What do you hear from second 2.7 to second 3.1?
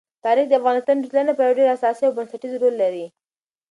لري.